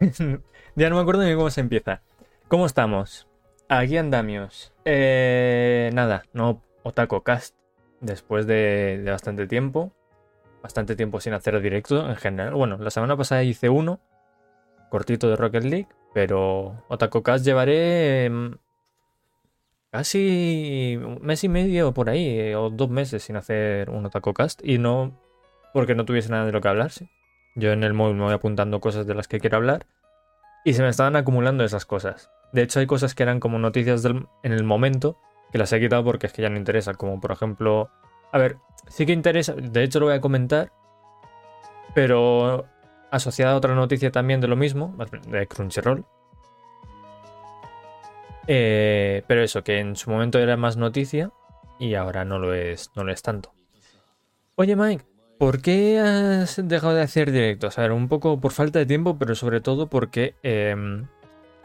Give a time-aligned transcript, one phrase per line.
[0.76, 2.00] ya no me acuerdo ni cómo se empieza.
[2.48, 3.28] ¿Cómo estamos?
[3.68, 4.72] Aquí andamios.
[4.84, 7.54] Eh, nada, no Otaco Cast.
[8.00, 9.92] Después de, bastante tiempo.
[10.62, 12.54] Bastante tiempo sin hacer directo en general.
[12.54, 14.00] Bueno, la semana pasada hice uno.
[14.88, 15.88] Cortito de Rocket League.
[16.14, 18.56] Pero Otaco Cast llevaré em,
[19.92, 22.26] casi un mes y medio por ahí.
[22.26, 24.60] Eh, o dos meses sin hacer un Otaco Cast.
[24.64, 25.12] Y no
[25.74, 27.10] porque no tuviese nada de lo que hablarse.
[27.60, 29.86] Yo en el móvil me voy apuntando cosas de las que quiero hablar.
[30.64, 32.30] Y se me estaban acumulando esas cosas.
[32.52, 35.18] De hecho, hay cosas que eran como noticias en el momento
[35.52, 36.94] que las he quitado porque es que ya no interesa.
[36.94, 37.90] Como por ejemplo.
[38.32, 38.56] A ver,
[38.88, 39.54] sí que interesa.
[39.54, 40.72] De hecho, lo voy a comentar.
[41.94, 42.66] Pero
[43.10, 44.96] asociada a otra noticia también de lo mismo,
[45.28, 46.04] de Crunchyroll.
[48.46, 51.30] Eh, pero eso, que en su momento era más noticia
[51.78, 53.52] y ahora no lo es, no lo es tanto.
[54.56, 55.04] Oye, Mike,
[55.40, 57.78] ¿Por qué has dejado de hacer directos?
[57.78, 61.06] A ver, un poco por falta de tiempo, pero sobre todo porque em,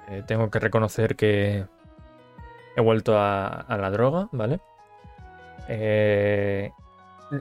[0.08, 1.66] eh, tengo que reconocer que
[2.78, 4.62] he vuelto a, la droga, ¿vale?
[5.68, 6.72] Eh,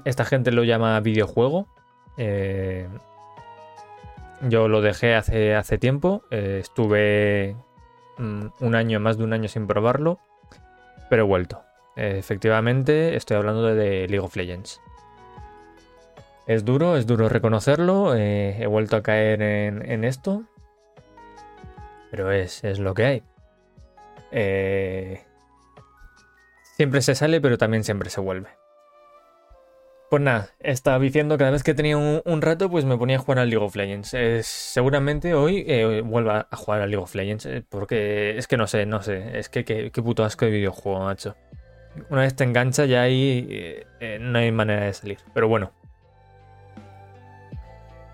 [0.04, 1.68] esta gente lo llama videojuego.
[2.16, 2.88] Eh,
[4.40, 6.24] yo lo dejé hace, hace tiempo.
[6.30, 7.54] estuve
[8.18, 10.18] mm, un año, más de un año sin probarlo,
[11.08, 11.62] pero he vuelto.
[11.94, 14.80] efectivamente, estoy hablando de League of Legends.
[16.46, 18.14] Es duro, es duro reconocerlo.
[18.14, 20.44] Eh, he vuelto a caer en, esto.
[22.10, 23.22] Pero es, lo que hay.
[24.30, 25.22] Eh,
[26.76, 28.48] siempre se sale, pero también siempre se vuelve.
[30.10, 33.38] Pues nada, estaba diciendo cada vez que tenía un, rato, pues me ponía a jugar
[33.40, 34.14] al League of Legends.
[34.42, 38.86] seguramente hoy eh, vuelva a jugar al League of Legends, porque es que no sé,
[38.86, 39.38] no sé.
[39.38, 41.34] Es que qué puto asco de videojuego, macho.
[42.10, 43.82] Una vez te engancha, ya ahí
[44.20, 45.18] no hay manera de salir.
[45.32, 45.72] Pero bueno,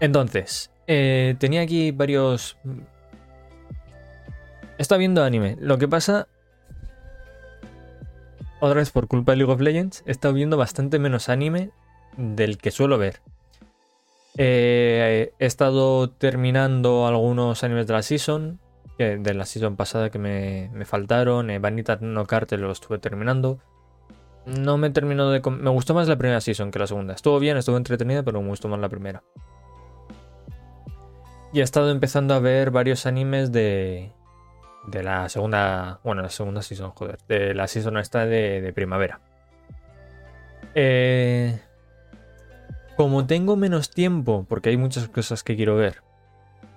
[0.00, 2.56] entonces, eh, tenía aquí varios...
[4.78, 5.56] Está viendo anime.
[5.60, 6.26] Lo que pasa...
[8.60, 11.70] Otra vez por culpa de League of Legends, he estado viendo bastante menos anime
[12.16, 13.20] del que suelo ver.
[14.36, 18.60] Eh, he estado terminando algunos animes de la season,
[18.98, 21.50] de la season pasada que me, faltaron.
[21.50, 23.58] Eh, Vanita no Cartel lo estuve terminando.
[24.44, 25.40] No me terminó de...
[25.50, 27.14] Me gustó más la primera season que la segunda.
[27.14, 29.22] Estuvo bien, estuvo entretenida, pero me gustó más la primera.
[31.52, 34.12] Y he estado empezando a ver varios animes de,
[34.86, 39.20] de la segunda, bueno, la segunda season, joder, de la season esta de, de primavera.
[40.74, 41.58] Eh,
[42.96, 46.02] como tengo menos tiempo, porque hay muchas cosas que quiero ver,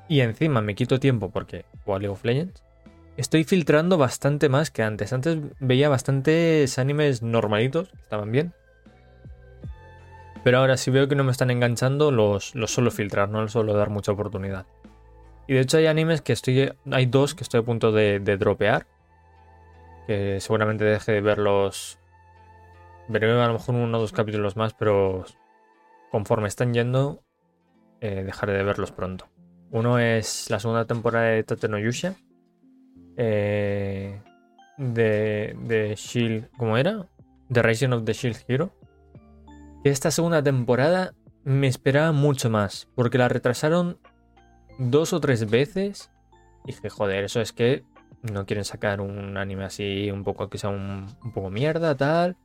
[0.07, 2.63] y encima me quito tiempo porque juego a League of Legends,
[3.17, 5.13] estoy filtrando bastante más que antes.
[5.13, 8.53] Antes veía bastantes animes normalitos, que estaban bien,
[10.43, 13.51] pero ahora si veo que no me están enganchando, los, los suelo filtrar, no les
[13.51, 14.65] suelo dar mucha oportunidad.
[15.47, 16.71] Y de hecho hay animes que estoy...
[16.91, 18.87] Hay dos que estoy a punto de, dropear.
[20.07, 21.99] Que seguramente deje de verlos...
[23.07, 25.25] Veré a lo mejor uno o dos capítulos más, pero
[26.09, 27.21] conforme están yendo,
[27.99, 29.27] eh, dejaré de verlos pronto.
[29.71, 32.15] Uno es la segunda temporada de Tate no Yusha.
[33.17, 34.21] Eh,
[34.77, 36.49] de, de Shield...
[36.57, 37.07] ¿Cómo era?
[37.51, 38.71] The Rising of the Shield Hero
[39.83, 41.13] esta segunda temporada
[41.43, 43.99] me esperaba mucho más, porque la retrasaron
[44.79, 46.09] dos o tres veces.
[46.65, 47.83] Y dije, joder, eso es que
[48.21, 52.37] no quieren sacar un anime así, un poco que sea un, poco mierda, tal.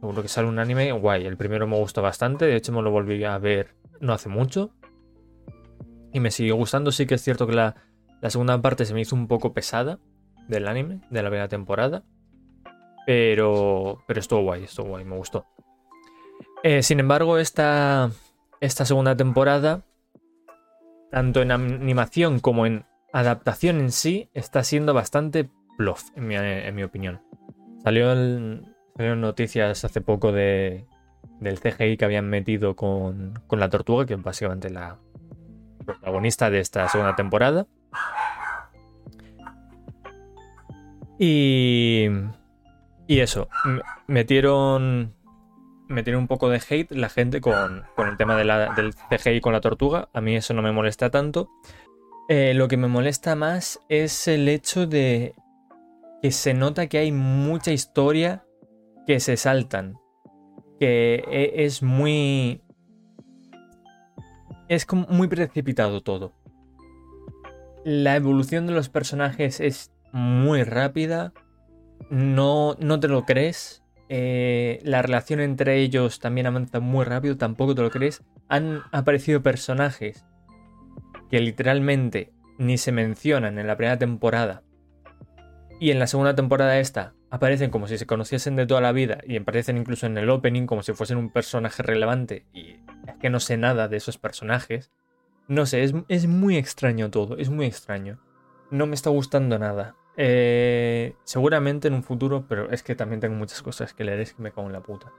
[0.00, 1.26] Seguro que sale un anime guay.
[1.26, 4.70] El primero me gustó bastante, de hecho me lo volví a ver no hace mucho.
[6.12, 7.76] Y me siguió gustando, sí que es cierto que la,
[8.20, 9.98] la segunda parte se me hizo un poco pesada
[10.48, 12.04] del anime, de la primera temporada.
[13.06, 15.46] Pero, pero estuvo guay, estuvo guay, me gustó.
[16.62, 18.10] Eh, sin embargo, esta,
[18.60, 19.82] esta segunda temporada,
[21.10, 27.20] tanto en animación como en adaptación en sí, está siendo bastante bluff, en mi, opinión.
[27.82, 28.14] Salió
[28.94, 30.86] salieron noticias hace poco de,
[31.40, 34.98] del CGI que habían metido con, con la tortuga, que es básicamente la
[35.84, 37.66] protagonista de esta segunda temporada.
[41.18, 42.06] Y,
[43.08, 43.48] y eso,
[44.06, 45.14] metieron
[45.92, 49.60] me tiene un poco de hate la gente con, el tema del CGI con la
[49.60, 50.08] tortuga.
[50.12, 51.50] A mí eso no me molesta tanto.
[52.28, 55.34] Eh, lo que me molesta más es el hecho de
[56.22, 58.44] que se nota que hay mucha historia
[59.06, 59.98] que se saltan.
[60.78, 62.62] Que e, es muy...
[64.68, 66.32] Es muy precipitado todo.
[67.84, 71.32] La evolución de los personajes es muy rápida.
[72.08, 73.81] No, no te lo crees.
[74.08, 78.22] Eh, la relación entre ellos también avanza muy rápido, tampoco te lo crees.
[78.48, 80.24] Han aparecido personajes
[81.30, 84.62] que literalmente ni se mencionan en la primera temporada
[85.82, 89.18] y en la segunda temporada esta aparecen como si se conociesen de toda la vida
[89.26, 92.76] y aparecen incluso en el opening como si fuesen un personaje relevante y
[93.08, 94.92] es que no sé nada de esos personajes.
[95.48, 98.20] No sé, es, es muy extraño todo, es muy extraño.
[98.70, 99.96] No me está gustando nada.
[100.16, 104.34] Eh, seguramente en un futuro, pero es que también tengo muchas cosas que leer, es
[104.34, 105.12] que me cago en la puta.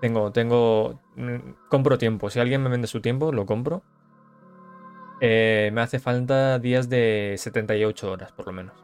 [0.00, 2.30] Tengo, tengo, mm, compro tiempo.
[2.30, 3.82] Si alguien me vende su tiempo, lo compro.
[5.20, 8.74] Eh, me hace falta días de 78 horas, por lo menos.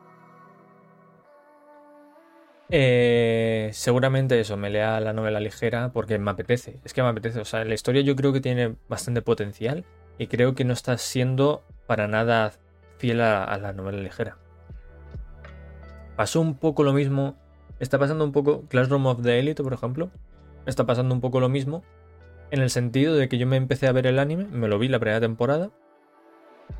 [2.70, 6.80] Eh, seguramente eso, me lea la novela ligera porque me apetece.
[6.84, 7.40] Es que me apetece.
[7.40, 9.84] O sea, la historia yo creo que tiene bastante potencial
[10.18, 12.52] y creo que no está siendo para nada
[12.98, 14.38] fiel a la novela ligera.
[16.16, 17.36] Pasó un poco lo mismo.
[17.80, 18.62] Está pasando un poco.
[18.68, 20.10] Classroom of the Elite, por ejemplo.
[20.66, 21.82] Está pasando un poco lo mismo.
[22.50, 24.44] En el sentido de que yo me empecé a ver el anime.
[24.44, 25.70] Me lo vi la primera temporada.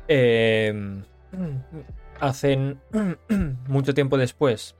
[0.07, 1.03] Eh,
[2.19, 2.79] hacen
[3.67, 4.75] mucho tiempo después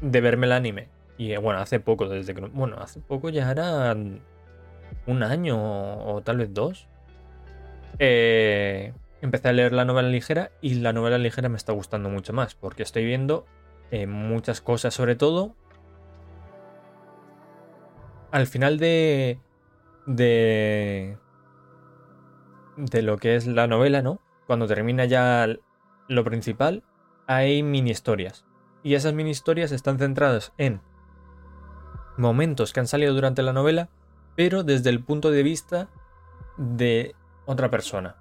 [0.00, 0.88] de verme el anime.
[1.16, 2.32] Y bueno, hace poco, desde.
[2.34, 3.94] Bueno, hace poco ya era
[5.06, 6.86] un año o tal vez dos.
[7.98, 8.92] Eh,
[9.22, 12.54] empecé a leer la novela ligera y la novela ligera me está gustando mucho más
[12.54, 13.46] porque estoy viendo
[13.90, 15.54] eh, muchas cosas, sobre todo
[18.30, 19.38] al final de,
[20.06, 21.18] de
[22.76, 24.20] de lo que es la novela, ¿no?
[24.46, 25.46] Cuando termina ya
[26.08, 26.82] lo principal,
[27.26, 28.44] hay mini historias
[28.82, 30.80] y esas mini historias están centradas en
[32.16, 33.88] momentos que han salido durante la novela,
[34.36, 35.88] pero desde el punto de vista
[36.56, 37.14] de
[37.46, 38.16] otra persona.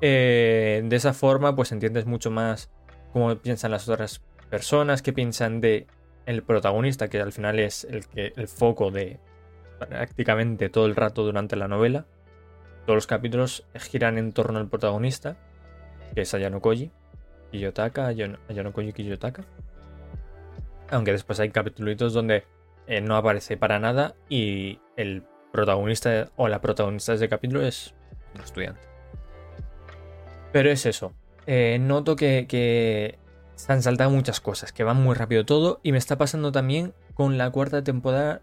[0.00, 2.70] Eh, de esa forma, pues entiendes mucho más
[3.12, 5.86] cómo piensan las otras personas, qué piensan de
[6.26, 9.18] el protagonista, que al final es el, que, el foco de
[9.78, 12.06] prácticamente todo el rato durante la novela.
[12.84, 15.36] Todos los capítulos giran en torno al protagonista,
[16.14, 16.90] que es Ayano Koji,
[17.50, 19.44] Kiyotaka, Ayano Koji Kiyotaka.
[20.90, 22.44] Aunque después hay capítulos donde
[22.86, 25.22] eh, no aparece para nada y el
[25.52, 27.94] protagonista o la protagonista de ese capítulo es
[28.34, 28.87] un estudiante.
[30.52, 31.12] Pero es eso.
[31.46, 33.18] Eh, noto que,
[33.54, 35.80] se han saltado muchas cosas, que van muy rápido todo.
[35.82, 38.40] Y me está pasando también con la cuarta temporada,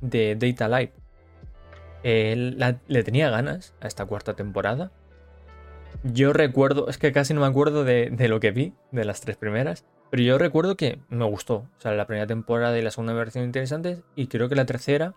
[0.00, 0.92] de Data Live.
[2.04, 4.90] Eh, le tenía ganas a esta cuarta temporada.
[6.04, 9.36] Yo recuerdo, es que casi no me acuerdo de, lo que vi, de las tres
[9.36, 11.54] primeras, pero yo recuerdo que me gustó.
[11.54, 15.14] O sea, la primera temporada y la segunda versión interesantes, y creo que la tercera,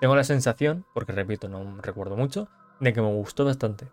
[0.00, 2.48] tengo la sensación, porque repito, no recuerdo mucho,
[2.78, 3.86] de que me gustó bastante.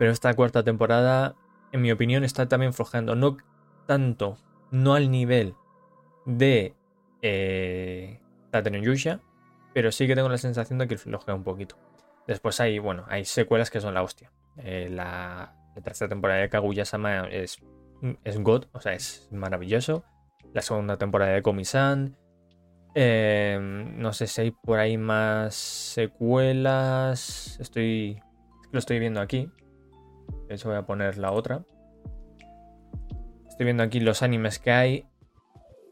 [0.00, 1.36] Pero esta cuarta temporada,
[1.72, 3.16] en mi opinión, está también flojeando.
[3.16, 3.36] No
[3.84, 4.38] tanto,
[4.70, 5.54] no al nivel
[6.24, 6.74] de
[7.20, 8.18] eh,
[9.74, 11.76] pero sí que tengo la sensación de que flojea un poquito.
[12.26, 14.32] Después hay, bueno, hay secuelas que son la hostia.
[14.56, 15.54] Eh, la,
[15.84, 17.58] tercera temporada de Kaguya-sama es,
[18.24, 20.02] es God, o sea, es maravilloso.
[20.54, 22.16] La segunda temporada de Komi-san.
[22.94, 27.60] Em, no sé si hay por ahí más secuelas.
[27.60, 28.22] Estoy.
[28.72, 29.50] Lo estoy viendo aquí.
[30.50, 31.64] De voy a poner la otra.
[33.48, 35.06] Estoy viendo aquí los animes que hay.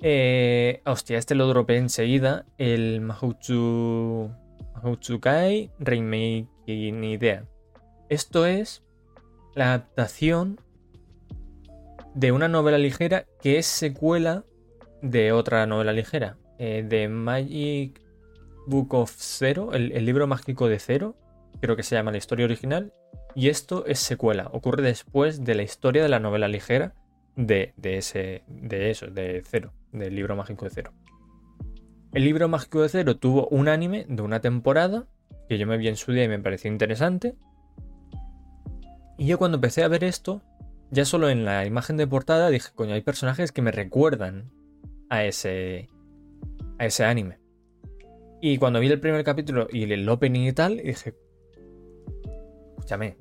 [0.03, 2.45] Eh, hostia, este lo dropé enseguida.
[2.59, 4.33] El Mahouchu.
[4.75, 7.45] Mahouchukai Remake Idea.
[8.09, 8.83] Esto es
[9.55, 10.61] la adaptación
[12.17, 14.45] de una novela ligera que es secuela
[15.03, 16.37] de otra novela ligera.
[16.59, 18.03] Eh, de Magic
[18.67, 21.15] Book of Zero, el, el libro mágico de Zero.
[21.61, 22.93] Creo que se llama la historia original.
[23.39, 26.95] Y esto es secuela, ocurre después de la historia de la novela ligera
[27.37, 30.93] de, ese, de eso, de Cero, del libro mágico de Cero.
[32.13, 35.07] El libro mágico de Cero tuvo un anime de una temporada
[35.49, 37.37] que yo me vi en su día y me pareció interesante.
[39.19, 40.43] Y yo cuando empecé a ver esto,
[40.91, 44.51] ya solo en la imagen de portada dije, coño, hay personajes que me recuerdan
[45.11, 45.89] a ese,
[46.81, 47.39] a ese anime.
[48.41, 51.15] Y cuando vi el primer capítulo y el opening y tal, dije,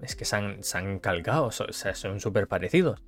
[0.01, 3.03] es que se han, se calcado, son súper parecidos.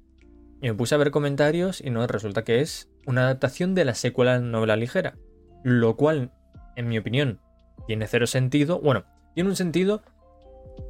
[0.62, 3.96] Y me puse a ver comentarios y no, resulta que es una adaptación de la
[3.96, 5.18] secuela novela ligera.
[5.64, 6.32] Lo cual,
[6.76, 7.40] en mi opinión,
[7.88, 8.80] tiene cero sentido.
[8.82, 10.04] Bueno, tiene un sentido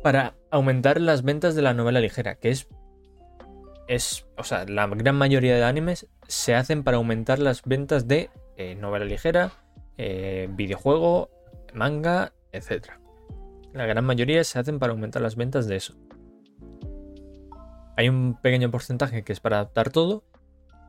[0.03, 2.67] para aumentar las ventas de la novela ligera, que es.
[3.88, 4.27] Es.
[4.38, 8.75] O sea, la gran mayoría de animes se hacen para aumentar las ventas de eh,
[8.75, 9.51] novela ligera,
[9.97, 11.29] eh, videojuego,
[11.73, 12.99] manga, etc.
[13.79, 15.95] La gran mayoría se hacen para aumentar las ventas de eso.
[17.95, 20.25] Hay un pequeño porcentaje que es para adaptar todo.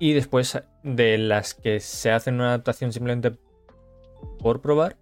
[0.00, 3.38] Y después de las que se hacen una adaptación simplemente
[4.40, 4.96] por probar,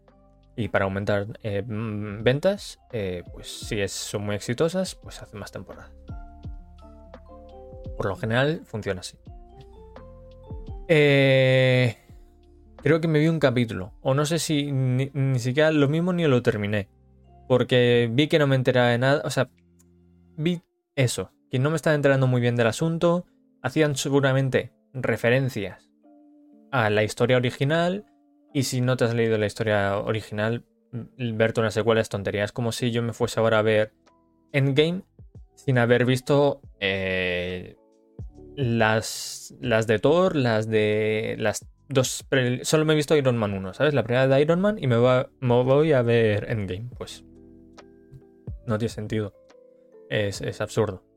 [0.55, 5.41] Y para aumentar eh, mm, ventas, eh, pues si es, son muy exitosas, pues hacen
[5.41, 5.91] más temporadas.
[7.97, 9.17] Por lo general funciona así.
[10.89, 11.97] Eh,
[12.77, 13.95] creo que me vi un capítulo.
[14.03, 16.91] O no sé si ni, ni, siquiera lo mismo ni lo terminé.
[17.49, 19.23] Porque vi que no me enteraba de nada.
[19.25, 19.51] O sea,
[20.37, 20.63] vi
[20.95, 21.33] eso.
[21.51, 23.25] Que no me estaba enterando muy bien del asunto.
[23.63, 25.91] Hacían seguramente referencias
[26.71, 28.05] a la historia original.
[28.53, 32.45] Y si no te has leído la historia original, verte una secuela es tontería.
[32.45, 33.93] Es como si yo me fuese ahora a ver
[34.53, 35.03] Endgame
[35.55, 37.77] sin haber visto eh,
[38.57, 42.25] las, las de Thor, las de las dos...
[42.63, 43.95] Solo me he visto Iron Man 1, ¿sabes?
[43.95, 46.91] La primera de Iron Man y me voy a ver Endgame.
[46.97, 47.25] Pues
[48.69, 49.35] no tiene sentido.
[50.09, 51.09] Es, es absurdo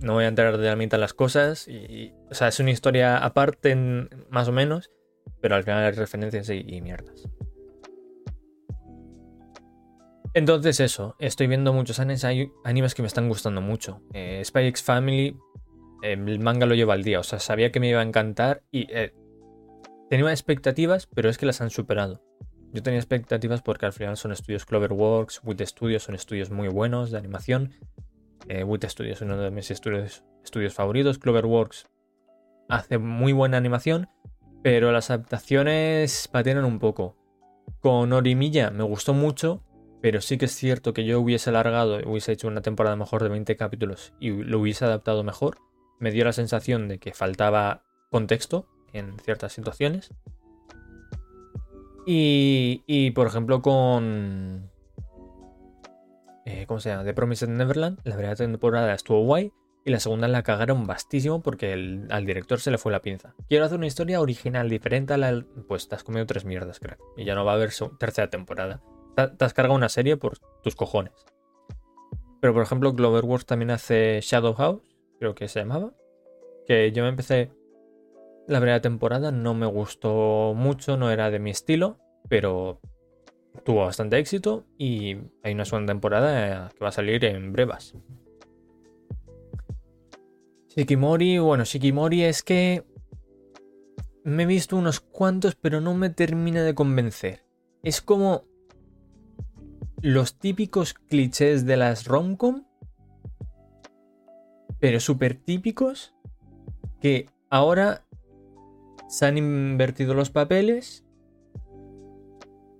[0.00, 1.68] no voy a entrar de la mitad de las cosas.
[1.68, 3.74] Y, o sea, es una historia aparte,
[4.30, 4.90] más o menos,
[5.40, 7.28] pero al final hay referencias y, mierdas.
[10.34, 14.02] Entonces eso, estoy viendo muchos animes, hay animes que me están gustando mucho.
[14.12, 14.42] Eh,
[14.82, 15.36] Family,
[16.02, 18.88] el manga lo lleva al día, o sea, sabía que me iba a encantar y
[18.92, 19.14] eh,
[20.10, 22.20] tenía expectativas, pero es que las han superado.
[22.74, 27.10] Yo tenía expectativas porque al final son estudios Cloverworks, With Studios son estudios muy buenos
[27.10, 27.72] de animación
[28.48, 31.18] eh, Studios es uno de mis estudios, estudios favoritos.
[31.18, 31.86] Cloverworks
[32.68, 34.08] hace muy buena animación,
[34.62, 37.16] pero las adaptaciones patinan un poco.
[37.80, 39.62] Con Orimilla me gustó mucho,
[40.02, 43.30] pero sí que es cierto que yo hubiese alargado, hubiese hecho una temporada mejor de
[43.30, 45.58] 20 capítulos y lo hubiese adaptado mejor.
[45.98, 50.12] Me dio la sensación de que faltaba contexto en ciertas situaciones.
[52.06, 54.70] Y, por ejemplo, con,
[56.44, 57.04] eh, ¿cómo se llama?
[57.04, 57.98] The Promised Neverland.
[58.04, 59.52] La primera temporada estuvo guay
[59.86, 61.72] y la segunda la cagaron bastísimo porque
[62.10, 63.34] al director se le fue la pinza.
[63.48, 65.44] Quiero hacer una historia original, diferente a la...
[65.68, 66.98] Pues te has comido tres mierdas, crack.
[67.16, 68.82] Y ya no va a haber tercera temporada.
[69.14, 71.12] Te, has cargado una serie por tus cojones.
[72.40, 74.82] Pero por ejemplo, Gloverworks también hace Shadow House,
[75.18, 75.92] creo que se llamaba.
[76.66, 77.52] Que yo me empecé
[78.46, 81.98] la primera temporada, no me gustó mucho, no era de mi estilo,
[82.28, 82.80] pero
[83.64, 87.94] tuvo bastante éxito y hay una segunda temporada que va a salir en brevas.
[90.68, 92.84] Shikimori, bueno, Shikimori es que
[94.24, 97.44] me he visto unos cuantos, pero no me termina de convencer.
[97.82, 98.44] Es como
[100.00, 102.64] los típicos clichés de las romcom,
[104.80, 106.14] pero súper típicos,
[107.00, 108.03] que ahora
[109.08, 111.04] se han invertido los papeles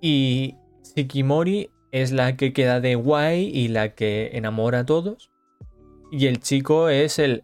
[0.01, 0.57] y
[0.95, 5.31] Shikimori es la que queda de guay y la que enamora a todos.
[6.11, 7.43] Y el chico es el,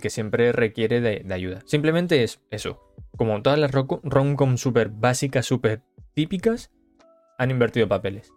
[0.00, 1.60] que siempre requiere de, ayuda.
[1.66, 2.80] Simplemente es eso.
[3.16, 5.82] Como todas las rom-com súper básicas, súper
[6.14, 6.70] típicas,
[7.36, 8.32] han invertido papeles.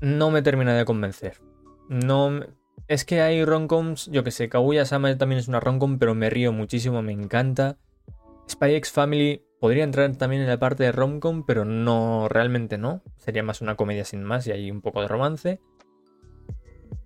[0.00, 1.40] No me termina de convencer.
[1.88, 2.40] No.
[2.88, 6.28] Es que hay romcoms, yo que sé, Kaguya Sama también es una romcom, pero me
[6.28, 7.78] río muchísimo, me encanta.
[8.48, 13.00] Spy X Family Podría entrar también en la parte de romcom, pero no, realmente no.
[13.16, 15.58] Sería más una comedia sin más y hay un poco de romance.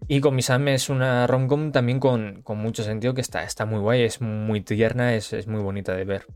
[0.09, 4.03] Y con Misame es una romcom también con, mucho sentido que está, está muy guay,
[4.03, 6.27] es muy tierna, es, muy bonita de ver.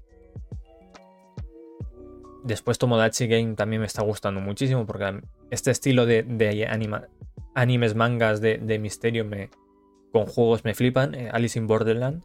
[2.44, 6.68] Después Tomodachi Game también me está gustando muchísimo porque este estilo de,
[7.56, 9.50] animes, mangas de, misterio me,
[10.12, 11.16] con juegos me flipan.
[11.16, 12.22] Eh, Alice in Borderland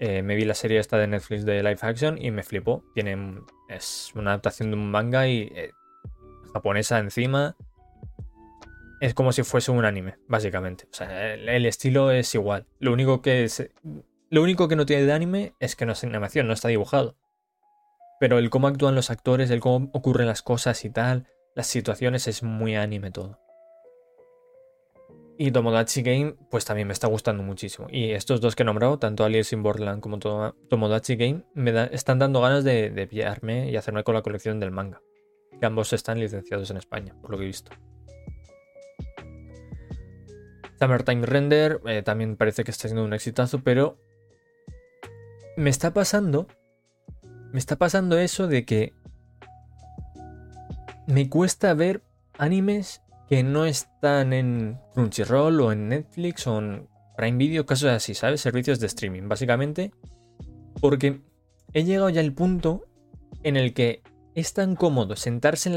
[0.00, 2.84] eh, me vi la serie esta de Netflix de live action y me flipó.
[2.94, 5.70] Tiene, es una adaptación de un manga y eh,
[6.52, 7.56] japonesa encima.
[9.00, 10.84] Es como si fuese un anime, básicamente.
[10.90, 12.66] O sea, el, estilo es igual.
[12.78, 13.70] Lo único que es,
[14.30, 17.16] lo único que no tiene de anime es que no es animación, no está dibujado.
[18.20, 22.28] Pero el cómo actúan los actores, el cómo ocurren las cosas y tal, las situaciones
[22.28, 23.40] es muy anime todo.
[25.42, 27.88] Y Tomodachi Game, pues también me está gustando muchísimo.
[27.90, 32.20] Y estos dos que he nombrado, tanto Alice in Borderland como Tomodachi Game, me están
[32.20, 35.02] dando ganas de, pillarme y hacerme con la colección del manga.
[35.58, 37.72] Que ambos están licenciados en España, por lo que he visto.
[40.78, 43.98] Summertime Render eh, también parece que está siendo un exitazo, pero
[45.56, 46.46] me está pasando.
[47.52, 48.92] Me está pasando eso de que
[51.08, 52.04] me cuesta ver
[52.38, 53.01] animes
[53.32, 56.86] que no están en Crunchyroll o en Netflix o en
[57.16, 58.42] Prime Video, casos así, ¿sabes?
[58.42, 59.90] Servicios de streaming, básicamente.
[60.82, 61.22] Porque
[61.72, 62.84] he llegado ya al punto
[63.42, 64.02] en el que
[64.34, 65.70] es tan cómodo sentarse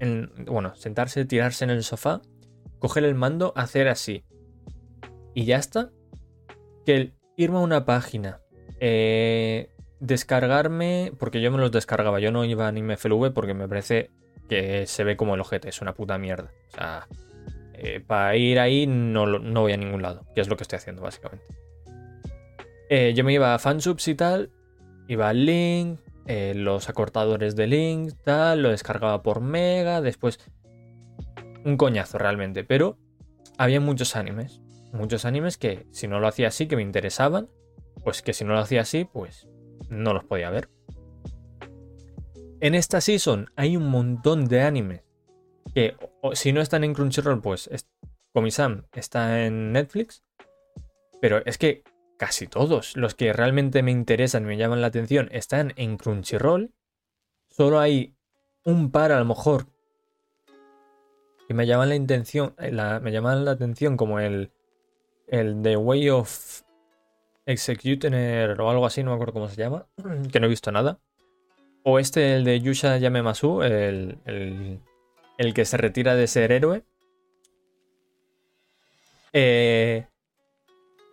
[0.00, 2.20] en, bueno, sentarse, tirarse en el sofá,
[2.80, 4.24] coger el mando, hacer así.
[5.34, 5.92] Y ya está.
[6.84, 8.40] Que el irme a una página,
[8.80, 13.68] eh, descargarme, porque yo me los descargaba, yo no iba a anime FLV porque me
[13.68, 14.10] parece
[14.48, 16.50] que se ve como el ojete, es una puta mierda.
[16.68, 17.08] O sea,
[17.74, 20.78] eh, para ir ahí no, no, voy a ningún lado, que es lo que estoy
[20.78, 21.46] haciendo básicamente.
[22.90, 24.50] Eh, yo me iba a fansubs y tal,
[25.06, 30.40] iba al link, eh, los acortadores de link, tal, lo descargaba por mega, después
[31.64, 32.98] un coñazo realmente, pero
[33.58, 34.60] había muchos animes,
[34.92, 37.48] muchos animes que si no lo hacía así, que me interesaban,
[38.02, 39.48] pues que si no lo hacía así, pues
[39.88, 40.68] no los podía ver.
[42.60, 45.02] En esta season hay un montón de animes
[45.74, 45.96] que
[46.32, 47.70] si no están en Crunchyroll, pues
[48.32, 50.24] Komi-san está en Netflix.
[51.20, 51.84] Pero es que
[52.18, 56.72] casi todos los que realmente me interesan me llaman la atención están en Crunchyroll.
[57.48, 58.16] Solo hay
[58.64, 59.66] un par a lo mejor
[61.46, 64.50] que me llaman la eh, me llaman la atención como el
[65.28, 66.62] el The Way of
[67.46, 69.86] Executioner o algo así, no me acuerdo cómo se llama,
[70.32, 70.98] que no he visto nada.
[71.90, 74.82] O este, el de Yusha Yamemasu, el, el,
[75.38, 76.84] el que se retira de ser héroe.
[79.32, 80.06] Eh,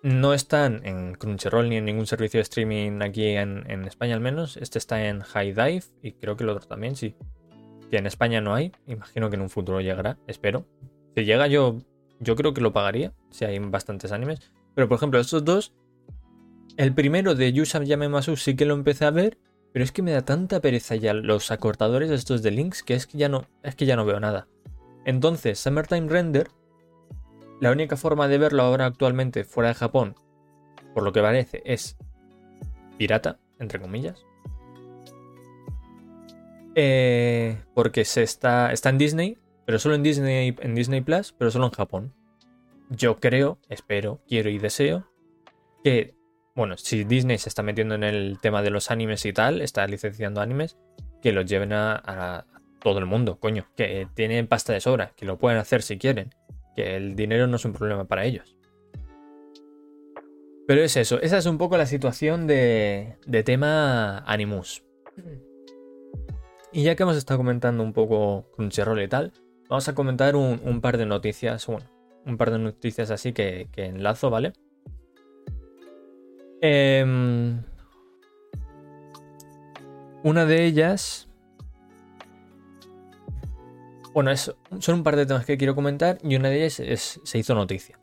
[0.03, 4.58] no están en Crunchyroll ni en ningún servicio de streaming aquí en, España al menos.
[4.58, 7.15] Este está en High Dive y creo que el otro también, sí.
[7.89, 8.74] Que en España no hay.
[8.86, 10.65] Imagino que en un futuro llegará, espero.
[11.15, 11.77] Si llega yo,
[12.20, 14.51] yo creo que lo pagaría, si hay bastantes animes.
[14.74, 15.74] Pero por ejemplo, estos dos,
[16.75, 19.38] el primero de Yusha Yamemasu sí que lo empecé a ver
[19.75, 23.05] pero es que me da tanta pereza ya los acortadores estos de links que es
[23.05, 24.48] que ya no, es que ya no veo nada.
[25.03, 26.48] Entonces, Summertime Render,
[27.60, 30.15] la única forma de verlo ahora actualmente fuera de Japón,
[30.94, 31.98] por lo que parece, es
[32.98, 34.25] pirata, entre comillas.
[36.75, 41.51] Eh, porque se está, está en Disney, pero solo en Disney, en Disney Plus, pero
[41.51, 42.13] solo en Japón.
[42.91, 45.05] Yo creo, espero, quiero y deseo
[45.84, 46.14] que
[46.55, 49.85] bueno, si Disney se está metiendo en el tema de los animes y tal, está
[49.88, 50.77] licenciando animes,
[51.21, 52.45] que los lleven a,
[52.81, 56.33] todo el mundo, coño, que tienen pasta de sobra, que lo pueden hacer si quieren,
[56.75, 58.55] que el dinero no es un problema para ellos.
[60.68, 64.83] Pero es eso, esa es un poco la situación de, tema Animus.
[66.72, 69.33] Y ya que hemos estado comentando un poco Crunchyroll y tal,
[69.68, 71.87] vamos a comentar un, par de noticias, bueno,
[72.25, 74.53] un par de noticias así que, que enlazo, ¿vale?
[76.61, 77.61] Em,
[80.24, 81.27] una de ellas.
[84.13, 87.37] Bueno, son un par de temas que quiero comentar y una de ellas es, se
[87.37, 88.00] hizo noticia.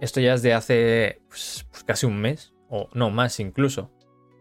[0.00, 3.90] Esto ya es de hace pues, pues casi un mes, o no más incluso.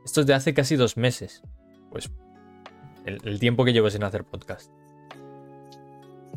[0.05, 1.43] Esto es de hace casi dos meses.
[1.91, 2.09] Pues
[3.05, 4.71] el, tiempo que llevo sin hacer podcast.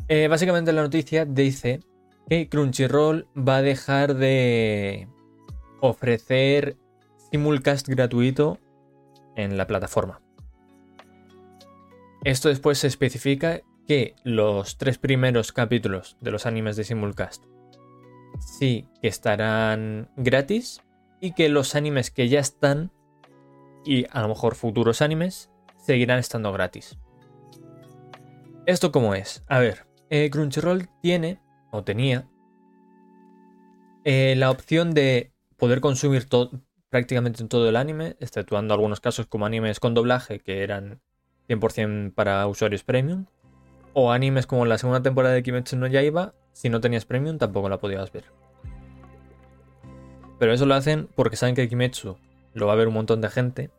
[0.07, 1.79] Eh, básicamente la noticia dice
[2.29, 5.07] que Crunchyroll va a dejar de,
[5.81, 6.77] ofrecer
[7.31, 8.59] simulcast gratuito
[9.35, 10.21] en la plataforma.
[12.23, 17.43] Esto después se especifica que los tres primeros capítulos de los animes de simulcast
[18.39, 20.81] sí que estarán gratis
[21.21, 22.91] y que los animes que ya están
[23.85, 26.97] y a lo mejor futuros animes seguirán estando gratis.
[28.65, 29.43] ¿Esto cómo es?
[29.47, 31.39] A ver, eh, Crunchyroll tiene
[31.71, 32.27] o tenía
[34.03, 36.27] eh, la opción de poder consumir
[36.89, 41.01] prácticamente todo el anime, exceptuando algunos casos como animes con doblaje que eran
[41.49, 43.25] 100% para usuarios premium,
[43.93, 47.69] o animes como la segunda temporada de Kimetsu no Yaiba, si no tenías premium tampoco
[47.69, 48.25] la podías ver.
[50.39, 52.17] Pero eso lo hacen porque saben que Kimetsu
[52.53, 53.69] lo va a ver un montón de gente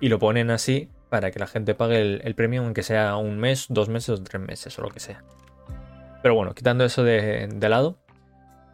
[0.00, 3.66] y lo ponen así para que la gente pague el, premium, aunque sea un mes,
[3.68, 5.24] dos meses o tres meses o lo que sea.
[6.22, 7.98] Pero bueno, quitando eso de, lado,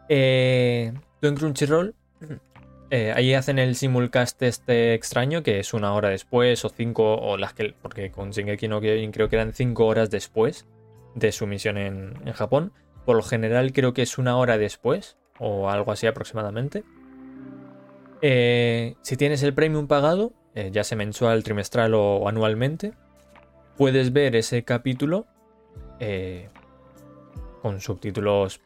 [0.09, 1.95] eh, tú en Crunchyroll
[2.89, 7.37] eh, ahí hacen el simulcast este extraño, que es una hora después o cinco, o
[7.37, 7.73] las que.
[7.81, 10.65] Porque con Shingeki no creo que eran cinco horas después
[11.15, 12.71] de su misión en, Japón.
[13.05, 16.83] Por lo general creo que es una hora después, o algo así aproximadamente.
[18.21, 22.93] Eh, si tienes el premium pagado, eh, ya sea mensual, trimestral o, anualmente,
[23.75, 25.27] puedes ver ese capítulo
[27.61, 28.61] con subtítulos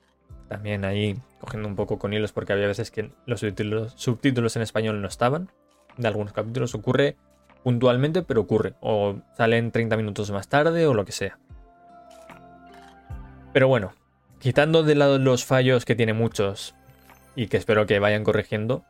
[0.51, 5.01] también ahí cogiendo un poco con hilos porque había veces que los subtítulos, en español
[5.01, 5.49] no estaban.
[5.95, 7.15] De algunos capítulos ocurre
[7.63, 8.73] puntualmente, pero ocurre.
[8.81, 11.39] O salen 30 minutos más tarde o lo que sea.
[13.53, 13.93] Pero bueno,
[14.39, 16.75] quitando de lado los fallos que tiene muchos
[17.33, 18.83] y que espero que vayan corrigiendo.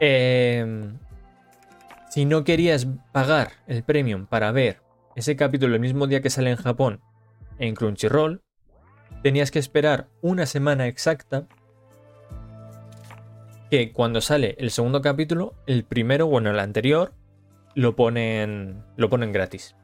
[0.00, 0.98] Em,
[2.10, 4.82] si no querías pagar el premium para ver
[5.16, 7.00] ese capítulo el mismo día que sale en Japón
[7.58, 8.42] en Crunchyroll,
[9.22, 11.46] tenías que esperar una semana exacta
[13.70, 17.14] que cuando sale el segundo capítulo, el primero, bueno, el anterior,
[17.74, 19.74] lo ponen, lo ponen gratis.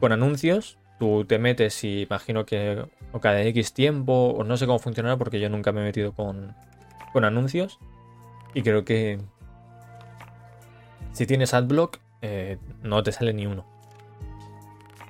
[0.00, 0.78] con anuncios.
[0.98, 5.16] Tú te metes y imagino que o cada X tiempo, o no sé cómo funcionará
[5.16, 6.54] porque yo nunca me he metido con,
[7.12, 7.78] con anuncios.
[8.54, 9.20] Y creo que
[11.12, 13.66] si tienes AdBlock, eh, no te sale ni uno.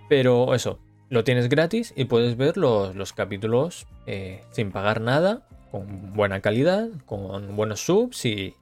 [0.09, 0.79] Pero eso,
[1.13, 6.89] lo tienes gratis y puedes ver los, capítulos eh, sin pagar nada, con buena calidad,
[7.05, 8.55] con buenos subs y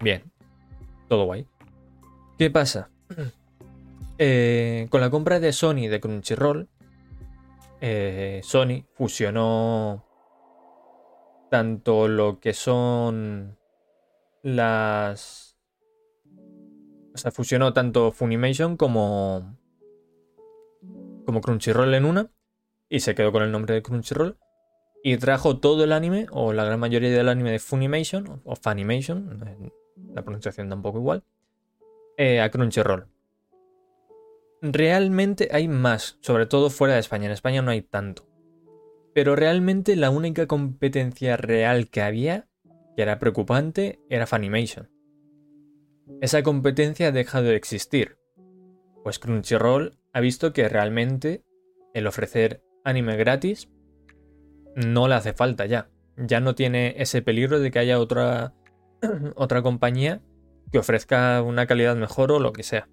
[0.00, 0.24] bien.
[1.08, 1.46] Todo guay.
[2.36, 2.90] ¿Qué pasa?
[4.18, 6.68] Eh, con la compra de Sony de Crunchyroll,
[7.80, 10.04] eh, Sony fusionó
[11.50, 13.58] tanto lo que son
[14.42, 15.56] las...
[17.14, 19.56] O sea, fusionó tanto Funimation como
[21.32, 22.30] como Crunchyroll en una
[22.90, 24.36] y se quedó con el nombre de Crunchyroll
[25.02, 29.40] y trajo todo el anime o la gran mayoría del anime de Funimation o Funimation,
[30.12, 31.24] la pronunciación da un poco igual,
[32.18, 33.06] eh, a Crunchyroll.
[34.60, 37.24] Realmente hay más, sobre todo fuera de España.
[37.26, 38.28] En España no hay tanto.
[39.14, 42.46] Pero realmente la única competencia real que había,
[42.94, 44.90] que era preocupante, era Funimation.
[46.20, 48.18] Esa competencia ha dejado de existir.
[49.02, 51.42] Pues Crunchyroll ha visto que realmente
[51.94, 53.68] el ofrecer anime gratis
[54.74, 55.88] no le hace falta ya.
[56.16, 58.54] Ya no tiene ese peligro de que haya otra,
[59.36, 60.20] otra compañía
[60.70, 62.88] que ofrezca una calidad mejor o lo que sea.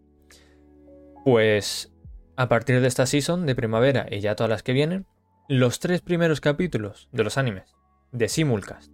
[1.25, 1.91] Pues
[2.35, 5.05] a partir de esta season de primavera y ya todas las que vienen,
[5.47, 7.75] los tres primeros capítulos de los animes
[8.11, 8.91] de Simulcast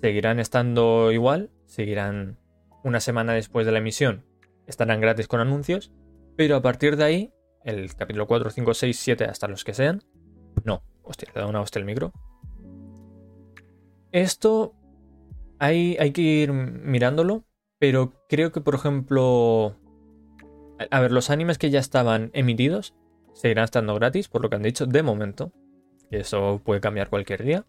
[0.00, 2.38] seguirán estando igual, seguirán
[2.82, 4.24] una semana después de la emisión,
[4.66, 5.92] estarán gratis con anuncios,
[6.36, 10.02] pero a partir de ahí el capítulo 4, 5, 6, 7, hasta los que sean.
[10.64, 12.12] No, hostia, le da una hostia el micro.
[14.12, 14.74] Esto
[15.58, 17.44] hay, hay que ir mirándolo,
[17.78, 19.76] pero creo que, por ejemplo,
[20.90, 22.94] a ver, los animes que ya estaban emitidos
[23.34, 25.52] seguirán estando gratis, por lo que han dicho de momento.
[26.10, 27.66] Y eso puede cambiar cualquier día.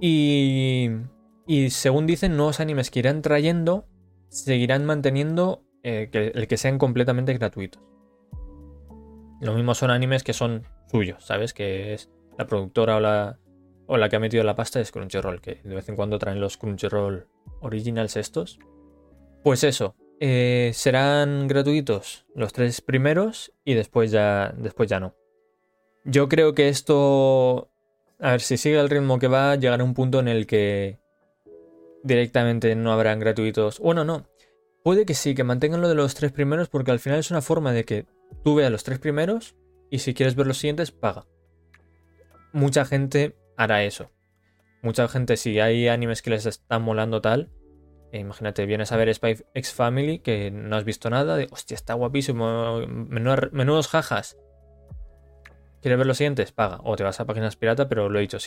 [0.00, 0.90] Y,
[1.46, 3.86] y según dicen, nuevos animes que irán trayendo
[4.28, 7.82] seguirán manteniendo eh, el que sean completamente gratuitos.
[9.40, 11.52] Lo mismo son animes que son suyos, ¿sabes?
[11.52, 13.38] Que es la productora o la,
[13.86, 16.40] o la que ha metido la pasta es Crunchyroll, que de vez en cuando traen
[16.40, 17.26] los Crunchyroll
[17.60, 18.58] Originals estos.
[19.42, 25.14] Pues eso, eh, serán gratuitos los tres primeros y después ya, después ya no.
[26.04, 27.70] Yo creo que esto,
[28.20, 30.98] a ver, si sigue el ritmo que va, llegará un punto en el que
[32.02, 33.78] directamente no habrán gratuitos.
[33.80, 34.26] Bueno, no.
[34.82, 37.42] Puede que sí, que mantengan lo de los tres primeros porque al final es una
[37.42, 38.06] forma de que
[38.44, 39.56] Tú ve a los tres primeros
[39.90, 41.26] y si quieres ver los siguientes, paga.
[42.52, 44.10] Mucha gente hará eso.
[44.82, 47.50] Mucha gente, si hay animes que les están molando tal,
[48.12, 51.74] eh, imagínate, vienes a ver Spy X Family que no has visto nada, de hostia,
[51.74, 54.38] está guapísimo, menudos jajas.
[55.82, 56.52] ¿Quieres ver los siguientes?
[56.52, 56.80] Paga.
[56.84, 58.38] O te vas a páginas pirata, pero lo he dicho,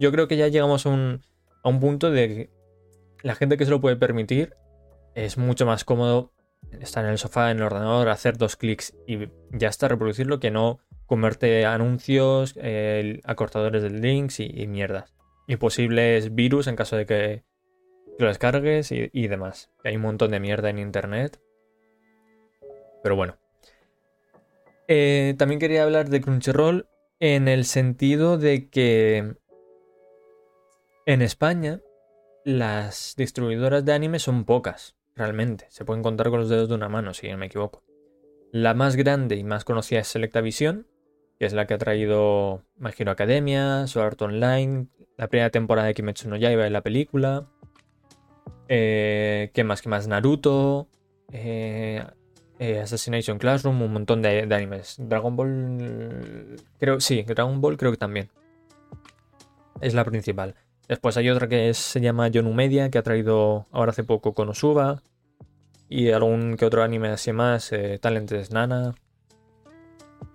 [0.00, 1.22] yo creo que ya llegamos a un,
[1.62, 2.50] a un punto de que
[3.22, 4.54] la gente que se lo puede permitir
[5.14, 6.33] es mucho más cómodo
[6.80, 10.50] estar en el sofá, en el ordenador, hacer dos clics y ya está, reproducirlo, que
[10.50, 12.54] no comerte anuncios,
[13.24, 15.14] acortadores de links y, mierdas.
[15.46, 17.44] Y posibles virus en caso de que,
[18.18, 19.70] lo descargues y, demás.
[19.82, 21.40] hay un montón de mierda en internet.
[23.02, 23.36] Pero bueno.
[24.86, 29.34] Eh, también quería hablar de Crunchyroll en el sentido de que
[31.06, 31.80] en España
[32.44, 35.66] las distribuidoras de anime son pocas realmente.
[35.70, 37.82] Se pueden contar con los dedos de una mano, si no me equivoco.
[38.52, 40.86] La más grande y más conocida es Selecta Visión,
[41.38, 45.94] que es la que ha traído My Academia, Sword Art Online, la primera temporada de
[45.94, 47.48] Kimetsu no Yaiba en la película.
[48.68, 49.82] Eh, ¿Qué más?
[49.82, 50.08] ¿Qué más?
[50.08, 50.88] Naruto.
[51.32, 52.04] Eh,
[52.58, 54.96] eh, Assassination Classroom, un montón de, animes.
[54.98, 56.56] Dragon Ball.
[56.78, 57.00] Creo.
[57.00, 58.30] Sí, Dragon Ball creo que también.
[59.80, 60.54] Es la principal.
[60.88, 65.02] Después hay otra que se llama Yonu Media, que ha traído ahora hace poco Konosuba.
[65.88, 68.94] Y algún que otro anime así más, eh, Talentes Nana.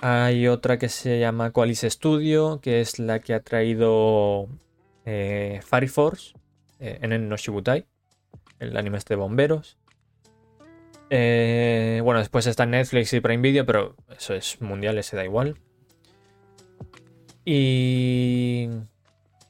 [0.02, 4.48] Hay otra que se llama Coalice Studio, que es la que ha traído
[5.06, 6.34] eh, Fire Force
[6.80, 7.86] eh, en el no Shibutai,
[8.60, 9.78] el anime este de bomberos.
[11.10, 15.58] Eh, bueno, después está Netflix y Prime Video, pero eso es mundial, se da igual.
[17.44, 18.70] Y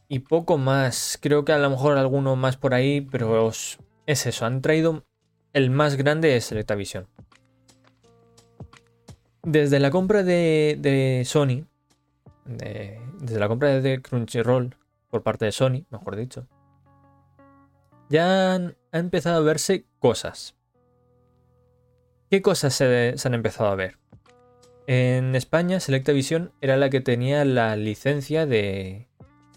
[0.10, 1.18] y poco más.
[1.22, 3.78] Creo que a lo mejor alguno más por ahí, pero es
[4.26, 4.46] eso.
[4.46, 5.06] Han traído
[5.54, 7.08] el más grande es Selectavision.
[9.44, 11.66] Desde la compra de, Sony,
[12.46, 14.76] desde la compra de Crunchyroll
[15.10, 16.48] por parte de Sony, mejor dicho,
[18.10, 20.56] ya han, ha empezado a verse cosas.
[22.30, 23.98] ¿Qué cosas se, han empezado a ver?
[24.86, 29.09] En España, Selecta Visión era la que tenía la licencia de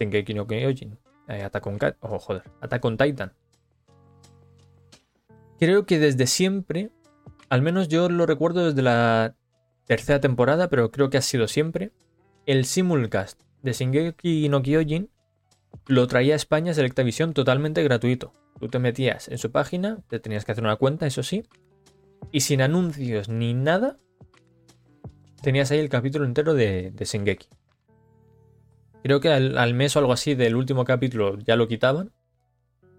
[0.02, 0.98] Shingeki no Kyojin.
[1.28, 1.66] Eh, Attack
[2.84, 3.32] on, Titan.
[5.58, 6.90] Creo que desde siempre,
[7.48, 9.36] al menos yo lo recuerdo desde la
[9.86, 11.92] tercera temporada, pero creo que ha sido siempre,
[12.46, 15.10] el simulcast de Shingeki no Kyojin
[15.86, 18.32] lo traía a España Selecta Visión totalmente gratuito.
[18.58, 21.44] Tú te metías en su página, te tenías que hacer una cuenta, eso sí,
[22.30, 23.98] y sin anuncios ni nada,
[25.42, 27.38] tenías ahí el capítulo entero de, de.
[29.02, 32.12] Creo que al, mes o algo así del último capítulo ya lo quitaban.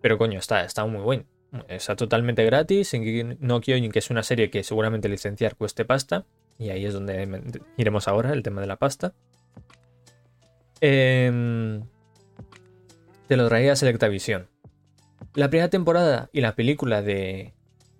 [0.01, 1.23] Pero coño, está, está muy bueno.
[1.67, 2.91] Está totalmente gratis.
[2.91, 6.25] Shingeki no Kyojin, que es una serie que seguramente licenciar cueste pasta.
[6.59, 9.13] Y ahí es donde iremos ahora, el tema de la pasta.
[10.81, 11.83] Em,
[13.27, 14.49] te lo traía Selecta Visión.
[15.35, 17.53] La primera temporada y la película de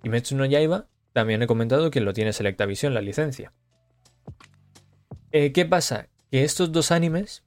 [0.03, 3.53] Kimetsu no Yaiba también he comentado que lo tiene Selecta Visión, la licencia.
[5.31, 6.09] Eh, ¿Qué pasa?
[6.29, 7.43] Que estos dos animes,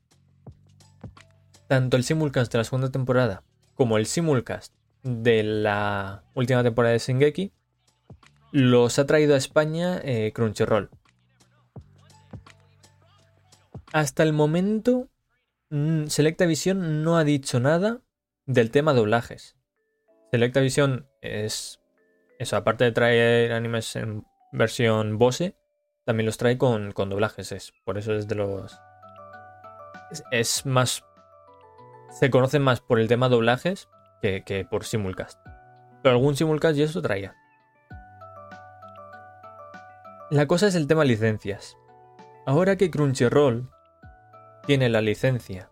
[1.68, 3.42] tanto el simulcast de la segunda temporada
[3.74, 7.52] como el simulcast de la última temporada de Shingeki,
[8.52, 10.90] los ha traído a España eh, Crunchyroll.
[13.92, 15.08] Hasta el momento,
[15.70, 18.00] mm, Selecta Visión no ha dicho nada
[18.46, 19.56] del tema doblajes.
[20.32, 21.80] Selecta Visión es
[22.38, 25.56] eso, aparte de traer animes en versión Bose,
[26.04, 27.52] también los trae con, doblajes.
[27.52, 28.78] Es, por eso es de los.
[30.30, 31.04] Es, más.
[32.10, 33.88] Se conocen más por el tema doblajes
[34.20, 35.38] que, por simulcast.
[36.02, 37.34] Pero algún simulcast y eso traía.
[40.30, 41.76] La cosa es el tema licencias.
[42.46, 43.70] Ahora que Crunchyroll
[44.66, 45.70] tiene la licencia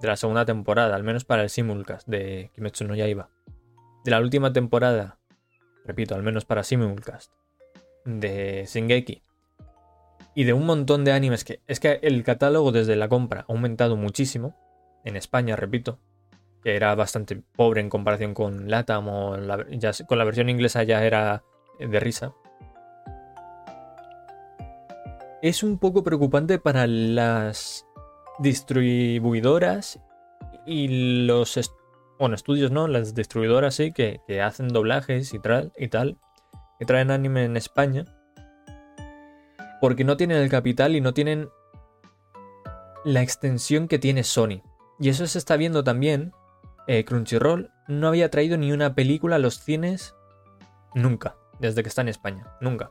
[0.00, 3.30] de la segunda temporada, al menos para el simulcast de Kimetsu no Yaiba,
[4.04, 5.18] de la última temporada
[5.88, 7.32] repito, al menos para Simulcast,
[8.04, 9.22] de Shingeki
[10.34, 13.52] y de un montón de animes que es que el catálogo desde la compra ha
[13.52, 14.54] aumentado muchísimo
[15.04, 15.98] en España, repito,
[16.62, 19.36] que era bastante pobre en comparación con Latam o
[20.06, 21.44] con la versión inglesa ya era
[21.78, 22.34] de risa.
[25.40, 27.86] Es un poco preocupante para las
[28.40, 30.00] distribuidoras
[30.66, 31.56] y los
[32.18, 36.18] bueno, estudios no, las distribuidoras sí, que, hacen doblajes y, tal, y tal,
[36.78, 38.04] que traen anime en España,
[39.80, 41.48] porque no tienen el capital y no tienen
[43.04, 44.62] la extensión que tiene Sony.
[45.00, 46.32] Y eso se está viendo también.
[46.86, 50.14] Eh, Crunchyroll no había traído ni una película a los cines
[50.94, 52.90] nunca, desde que está en España, nunca.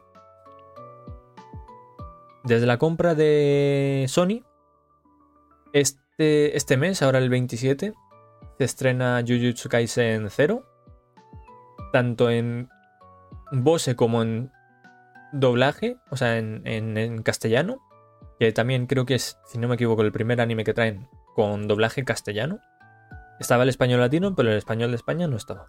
[2.43, 4.43] Desde la compra de Sony,
[5.73, 7.93] este, este mes, ahora el 27,
[8.57, 10.63] se estrena Jujutsu Kaisen 0,
[11.91, 12.69] tanto en
[13.51, 14.51] Bose como en
[15.31, 17.79] doblaje, o sea, en, castellano,
[18.39, 21.67] que también creo que es, si no me equivoco, el primer anime que traen con
[21.67, 22.61] doblaje castellano.
[23.39, 25.67] Estaba el español latino, pero el español de España no estaba.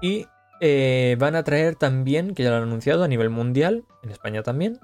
[0.00, 0.28] Y
[0.62, 4.42] eh, van a traer también, que ya lo han anunciado a nivel mundial, en España
[4.42, 4.80] también,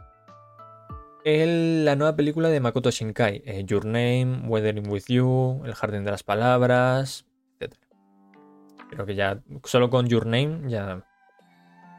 [1.24, 6.10] la nueva película de Makoto Shinkai, eh, Your Name, Weathering With You, El Jardín de
[6.10, 7.24] las Palabras,
[7.58, 7.78] etc.
[8.90, 11.02] Creo que ya, solo con Your Name, ya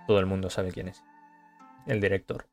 [0.05, 1.03] todo el mundo sabe quién es.
[1.87, 2.45] El director.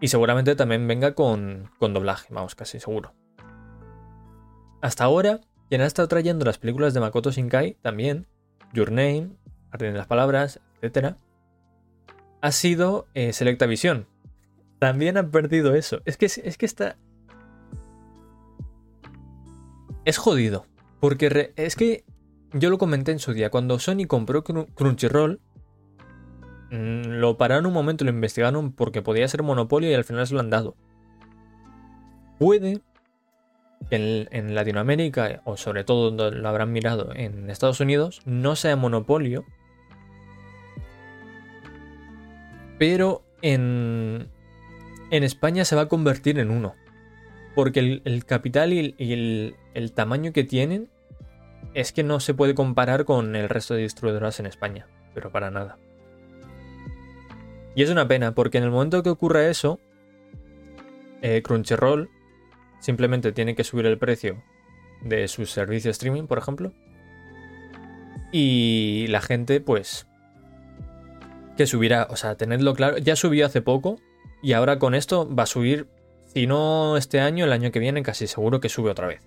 [0.00, 3.12] Y seguramente también venga con, con doblaje, vamos, casi seguro.
[4.80, 8.26] Hasta ahora, quien ha estado trayendo las películas de Makoto Shinkai también,
[8.72, 9.30] Your Name,
[9.70, 11.16] Jardín de las Palabras, etc.,
[12.40, 14.06] ha sido eh, Selecta Visión,
[14.80, 16.00] también han perdido eso.
[16.06, 16.96] Es que, es que está.
[20.06, 20.66] Es jodido.
[21.00, 22.04] Porque es que
[22.52, 23.50] yo lo comenté en su día.
[23.50, 25.40] Cuando Sony compró Crunchyroll,
[26.70, 30.40] lo pararon un momento, lo investigaron porque podía ser monopolio y al final se lo
[30.40, 30.76] han dado.
[32.38, 32.80] Puede
[33.88, 38.76] que en, Latinoamérica, o sobre todo donde lo habrán mirado en Estados Unidos, no sea
[38.76, 39.44] monopolio.
[42.78, 44.28] Pero en,
[45.10, 46.74] en España se va a convertir en uno.
[47.54, 48.94] Porque el, capital y,
[49.74, 50.88] el, tamaño que tienen
[51.74, 54.86] es que no se puede comparar con el resto de distribuidoras en España.
[55.14, 55.76] Pero para nada.
[57.74, 59.78] Y es una pena, porque en el momento que ocurra eso,
[61.22, 62.10] eh, Crunchyroll
[62.80, 64.42] simplemente tiene que subir el precio
[65.02, 66.72] de su servicio streaming, por ejemplo.
[68.32, 70.06] Y la gente, pues,
[71.56, 74.00] que subirá, o sea, tenedlo claro, ya subió hace poco
[74.42, 75.88] y ahora con esto va a subir,
[76.32, 79.20] si no este año, el año que viene, casi seguro que sube otra vez.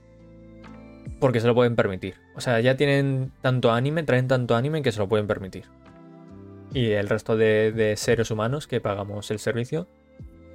[1.19, 2.15] Porque se lo pueden permitir.
[2.35, 5.65] O sea, ya tienen tanto anime, traen tanto anime que se lo pueden permitir.
[6.73, 9.87] Y el resto de, seres humanos que pagamos el servicio,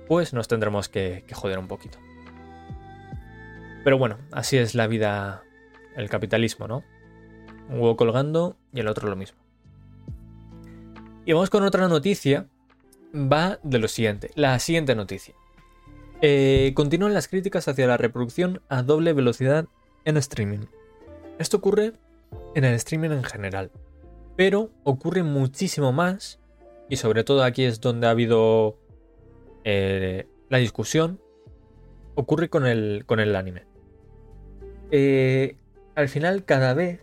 [0.06, 1.98] pues nos tendremos que, joder un poquito.
[3.84, 5.42] Pero bueno, así es la vida,
[5.96, 6.82] el capitalismo, ¿no?
[7.68, 9.38] Un huevo colgando y el otro lo mismo.
[11.24, 12.46] Y vamos con otra noticia.
[13.14, 14.30] Va de lo siguiente.
[14.34, 15.34] La siguiente noticia.
[16.20, 19.66] Eh, continúan las críticas hacia la reproducción a doble velocidad
[20.04, 20.66] en streaming.
[21.38, 21.92] Esto ocurre
[22.54, 23.70] en el streaming en general.
[24.38, 26.38] Pero ocurre muchísimo más.
[26.88, 28.78] Y sobre todo aquí es donde ha habido
[29.64, 31.20] eh, la discusión.
[32.14, 33.66] Ocurre con el, con el anime.
[34.92, 35.56] Eh,
[35.96, 37.00] al final cada vez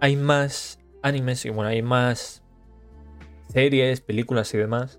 [0.00, 2.42] hay más animes y bueno, hay más
[3.52, 4.98] series, películas y demás.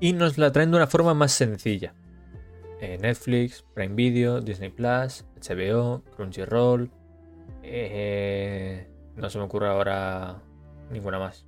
[0.00, 1.92] Y nos la traen de una forma más sencilla.
[2.80, 6.90] Eh, Netflix, Prime Video, Disney Plus, HBO, Crunchyroll.
[7.62, 10.42] Eh, no se me ocurre ahora
[10.90, 11.46] ninguna más.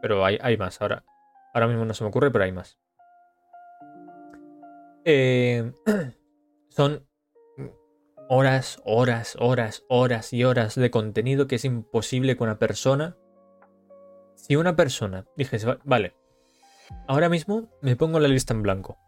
[0.00, 0.80] Pero hay, hay, más.
[0.80, 1.04] Ahora,
[1.52, 2.78] ahora mismo no se me ocurre, pero hay más.
[5.04, 5.72] Eh,
[6.68, 7.06] son
[8.28, 13.16] horas, horas, horas, horas y horas de contenido que es imposible que una persona...
[14.36, 16.16] Si una persona dijese, vale,
[17.06, 18.98] ahora mismo me pongo la lista en blanco.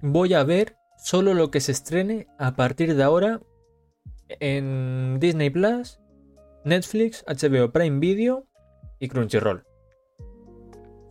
[0.00, 3.40] Voy a ver solo lo que se estrene a partir de ahora
[4.28, 6.00] en Disney Plus,
[6.64, 8.46] Netflix, HBO Prime Video
[8.98, 9.64] y Crunchyroll.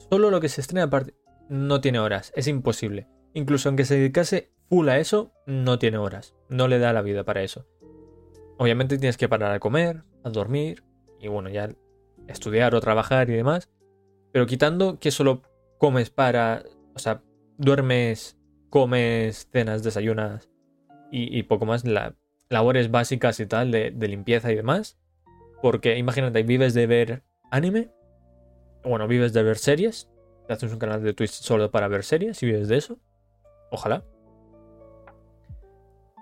[0.09, 0.89] Solo lo que se estrena.
[1.49, 3.07] No tiene horas, es imposible.
[3.33, 6.35] Incluso aunque se dedicase full a eso, no tiene horas.
[6.49, 7.67] No le da la vida para eso.
[8.57, 10.83] Obviamente tienes que parar a comer, a dormir
[11.19, 11.69] y bueno, ya
[12.27, 13.69] estudiar o trabajar y demás.
[14.31, 15.41] Pero quitando que solo
[15.77, 16.63] comes para...
[16.95, 17.23] O sea,
[17.57, 18.37] duermes,
[18.69, 20.49] comes, cenas, desayunas
[21.11, 21.85] y, poco más.
[21.85, 22.15] La,
[22.53, 24.97] labores básicas y tal de, limpieza y demás.
[25.61, 27.89] Porque imagínate, vives de ver anime.
[28.83, 30.09] Bueno, vives de ver series.
[30.47, 32.99] Te haces un canal de Twitch solo para ver series y vives de eso.
[33.71, 34.03] Ojalá.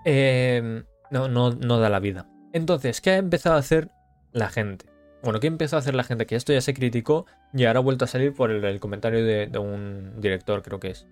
[0.04, 2.28] Em, no, no, no da la vida.
[2.52, 3.90] Entonces, ¿qué ha empezado a hacer
[4.32, 4.86] la gente?
[5.22, 6.26] Bueno, ¿qué empezó a hacer la gente?
[6.26, 9.58] Que esto ya se criticó y ahora ha vuelto a salir por el, comentario de,
[9.58, 11.06] un director, creo que es.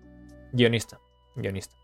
[0.52, 0.98] Guionista.
[1.36, 1.76] Guionista.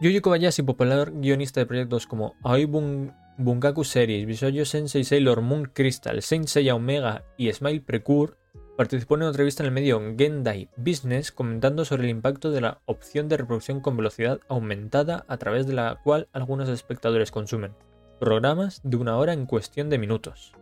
[0.00, 6.22] Yuji Kobayashi, popular guionista de proyectos como Aoi Bungaku Series, Bisoyo Sensei Sailor Moon Crystal,
[6.22, 8.34] Saint Seiya Omega y Smile Precure,
[8.80, 12.80] Participó en una entrevista en el medio Gendai Business comentando sobre el impacto de la
[12.86, 17.74] opción de reproducción con velocidad aumentada a través de la cual algunos espectadores consumen
[18.18, 20.54] programas de una hora en cuestión de minutos.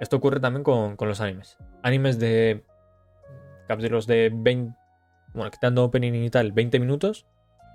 [0.00, 1.58] Esto ocurre también con, los animes.
[1.84, 2.64] Animes de
[3.68, 4.76] capítulos de 20,
[5.34, 7.24] bueno, quitando opening y tal, 20 minutos,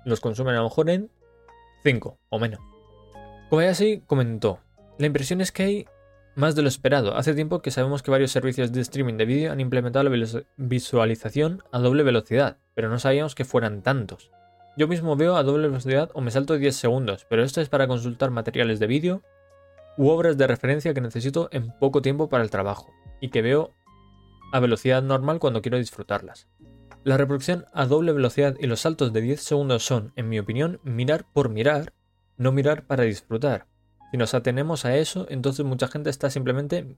[0.04, 1.10] los consumen a lo mejor en
[1.82, 2.60] 5 o menos.
[3.68, 4.58] así comentó,
[4.98, 5.86] la impresión es que hay
[6.34, 7.16] más de lo esperado.
[7.16, 11.62] Hace tiempo que sabemos que varios servicios de streaming de vídeo han implementado la visualización
[11.72, 14.30] a doble velocidad, pero no sabíamos que fueran tantos.
[14.76, 17.86] Yo mismo veo a doble velocidad o me salto 10 segundos, pero esto es para
[17.86, 19.22] consultar materiales de vídeo
[19.96, 23.72] u obras de referencia que necesito en poco tiempo para el trabajo y que veo
[24.52, 26.48] a velocidad normal cuando quiero disfrutarlas.
[27.04, 30.80] La reproducción a doble velocidad y los saltos de 10 segundos son, en mi opinión,
[30.84, 31.92] mirar por mirar,
[32.38, 33.66] no mirar para disfrutar.
[34.10, 36.96] Si nos atenemos a eso, entonces mucha gente está simplemente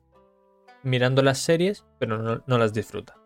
[0.84, 3.16] mirando las series, pero no, las disfruta.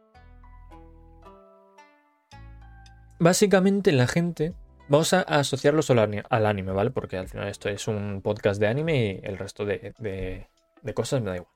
[3.18, 4.54] Básicamente la gente...
[4.88, 6.90] Vamos a asociarlo solo al anime, ¿vale?
[6.90, 10.48] Porque al final esto es un podcast de anime y el resto de,
[10.94, 11.52] cosas me da igual.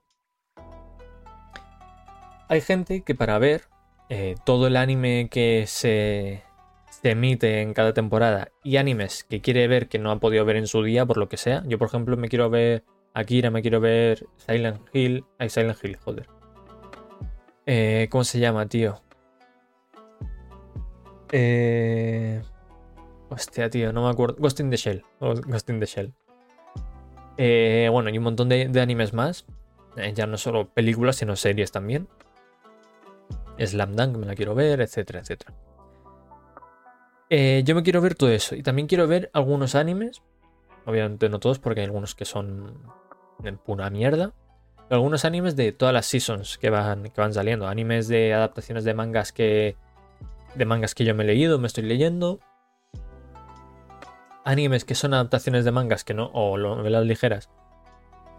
[2.48, 3.73] Hay gente que para ver
[4.08, 6.42] eh, todo el anime que se,
[6.90, 10.56] se emite en cada temporada y animes que quiere ver que no ha podido ver
[10.56, 11.62] en su día por lo que sea.
[11.66, 15.24] Yo, por ejemplo, me quiero ver Akira, me quiero ver Silent Hill.
[15.38, 16.28] Ay, Silent Hill, joder.
[17.66, 19.00] Eh, ¿Cómo se llama, tío?
[21.32, 22.42] Eh...
[23.30, 24.36] Hostia, tío, no me acuerdo.
[24.38, 25.04] Ghost in the Shell.
[25.20, 26.12] Ghost in the Shell.
[27.36, 29.46] Eh, bueno, y un montón de, animes más.
[29.96, 32.08] Eh, ya no solo películas, sino series también.
[33.58, 35.54] Slam Dunk me la quiero ver, etcétera, etcétera.
[37.30, 38.54] Eh, yo me quiero ver todo eso.
[38.54, 40.22] Y también quiero ver algunos animes.
[40.86, 42.78] Obviamente no todos, porque hay algunos que son
[43.64, 44.32] pura mierda.
[44.90, 47.66] Algunos animes de todas las seasons que van, que van saliendo.
[47.66, 49.76] Animes de adaptaciones de mangas que.
[50.54, 52.38] De mangas que yo me he leído, me estoy leyendo.
[54.44, 56.26] Animes que son adaptaciones de mangas que no.
[56.34, 57.50] O novelas ligeras.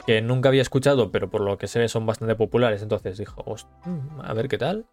[0.05, 2.84] Que nunca había escuchado, pero por lo que ve son bastante populares.
[2.84, 3.43] Entonces dijo,
[4.24, 4.86] a ver qué tal.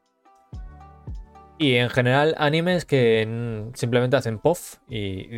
[1.63, 5.29] Y en general, animes que simplemente hacen puff y,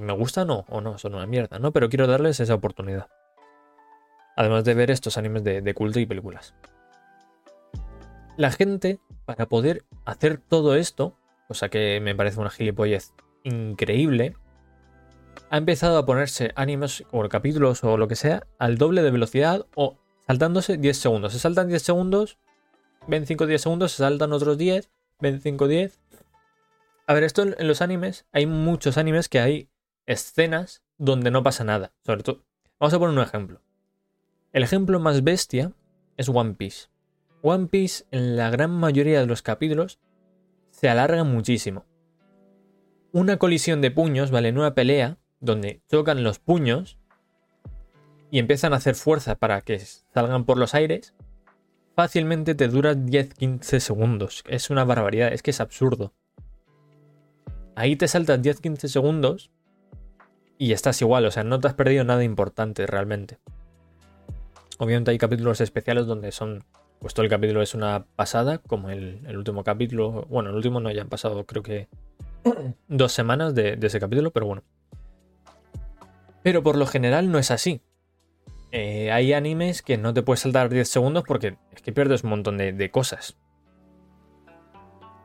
[0.00, 1.72] me gustan o, o no, son una mierda, ¿no?
[1.72, 3.08] Pero quiero darles esa oportunidad.
[4.36, 6.54] Además de ver estos animes de, de culto y películas.
[8.36, 11.16] La gente, para poder hacer todo esto,
[11.48, 13.12] cosa que me parece una gilipollez
[13.42, 14.36] increíble,
[15.50, 19.66] ha empezado a ponerse animes o capítulos o lo que sea al doble de velocidad
[19.74, 19.96] o
[20.28, 21.32] saltándose 10 segundos.
[21.32, 22.38] Se saltan 10 segundos,
[23.08, 24.88] ven 5 10 segundos, se saltan otros 10,
[25.20, 26.00] ven 5 10.
[27.06, 29.68] A ver, esto en los animes, hay muchos animes que hay
[30.06, 31.92] escenas donde no pasa nada.
[32.04, 32.44] Sobre todo,
[32.78, 33.60] vamos a poner un ejemplo.
[34.52, 35.72] El ejemplo más bestia
[36.16, 36.88] es One Piece.
[37.42, 39.98] One Piece en la gran mayoría de los capítulos
[40.70, 41.84] se alarga muchísimo.
[43.12, 44.48] Una colisión de puños, ¿vale?
[44.48, 46.98] En una pelea, donde chocan los puños
[48.30, 51.14] y empiezan a hacer fuerza para que salgan por los aires,
[51.94, 54.44] fácilmente te dura 10-15 segundos.
[54.48, 56.12] Es una barbaridad, es que es absurdo.
[57.76, 59.50] Ahí te saltas 10-15 segundos
[60.58, 63.38] y estás igual, o sea, no te has perdido nada importante realmente.
[64.78, 66.64] Obviamente hay capítulos especiales donde son,
[67.00, 70.90] pues todo el capítulo es una pasada, como el, último capítulo, bueno, el último no,
[70.90, 71.88] ya han pasado creo que
[72.88, 74.62] dos semanas de ese capítulo, pero bueno.
[76.42, 77.80] Pero por lo general no es así.
[78.76, 82.56] Eh, hay animes que no te puedes saltar 10 segundos porque que pierdes un montón
[82.58, 83.36] de, cosas.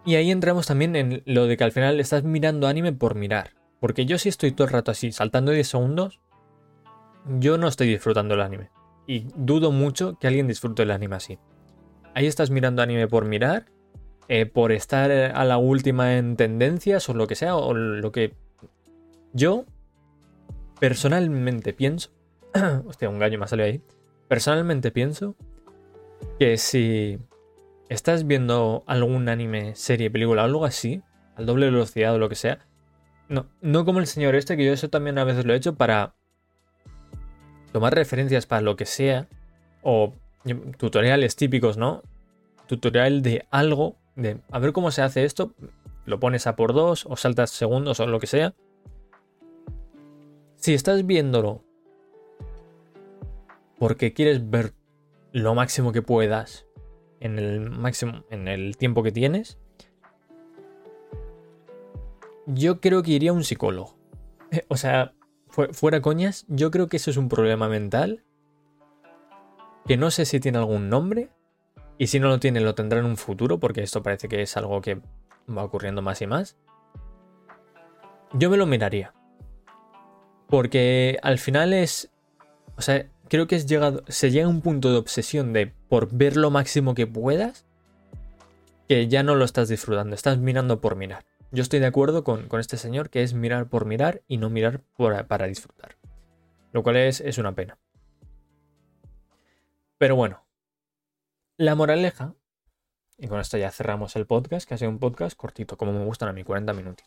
[0.06, 3.52] Y ahí entramos también en lo de que al final estás mirando anime por mirar.
[3.80, 6.20] Porque yo si estoy todo el rato así, saltando 10 segundos,
[7.40, 8.72] yo no estoy disfrutando el anime.
[9.08, 11.40] Y dudo mucho que alguien disfrute el anime así.
[12.14, 13.66] Ahí estás mirando anime por mirar,
[14.28, 18.36] eh, por estar a la última en tendencias o lo que sea, o lo que...
[19.32, 19.66] Yo
[20.80, 22.12] Personalmente pienso.
[22.86, 23.84] hostia, un gallo me ha salido ahí.
[24.28, 25.36] Personalmente pienso
[26.40, 27.20] que si
[27.90, 31.02] estás viendo algún anime, serie, película, algo así,
[31.36, 32.60] al doble velocidad o lo que sea,
[33.28, 35.76] no, no como el señor este, que yo eso también a veces lo he hecho
[35.76, 36.16] para
[37.72, 39.28] tomar referencias para lo que sea,
[39.82, 40.14] o
[40.78, 42.02] tutoriales típicos, ¿no?
[42.68, 45.54] Tutorial de algo, de a ver cómo se hace esto,
[46.06, 48.54] lo pones a por dos, o saltas segundos o lo que sea,
[50.56, 51.64] si estás viéndolo
[53.78, 54.74] porque quieres ver
[55.32, 56.66] lo máximo que puedas
[57.20, 59.60] en el máximo en el tiempo que tienes,
[62.46, 63.98] yo creo que iría a un psicólogo.
[64.68, 65.14] O sea,
[65.48, 68.24] fuera coñas, yo creo que eso es un problema mental
[69.86, 71.30] que no sé si tiene algún nombre
[71.98, 74.56] y si no lo tiene lo tendrá en un futuro porque esto parece que es
[74.58, 75.02] algo que
[75.50, 76.58] va ocurriendo más y más.
[78.34, 79.14] Yo me lo miraría.
[80.48, 82.12] Porque al final es.
[82.78, 86.12] O sea, creo que es llegado, se llega a un punto de obsesión de por
[86.12, 87.66] ver lo máximo que puedas,
[88.88, 91.26] que ya no lo estás disfrutando, estás mirando por mirar.
[91.52, 94.82] Yo estoy de acuerdo con, este señor que es mirar por mirar y no mirar
[95.28, 95.96] para disfrutar.
[96.72, 97.78] Lo cual es, es una pena.
[99.98, 100.46] Pero bueno,
[101.58, 102.36] la moraleja,
[103.18, 106.06] y con esto ya cerramos el podcast, que ha sido un podcast cortito, como me
[106.06, 107.06] gustan a mí, 40 minutos.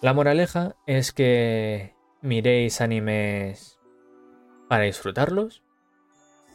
[0.00, 3.75] La moraleja es que miréis animes
[4.68, 5.62] para disfrutarlos.